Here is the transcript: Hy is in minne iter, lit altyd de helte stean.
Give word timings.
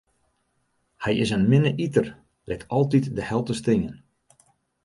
Hy 1.03 1.11
is 1.23 1.31
in 1.35 1.47
minne 1.51 1.71
iter, 1.85 2.07
lit 2.47 2.63
altyd 2.77 3.05
de 3.15 3.23
helte 3.29 3.55
stean. 3.59 3.93